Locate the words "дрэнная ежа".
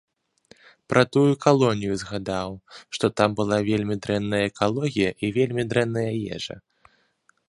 5.75-6.57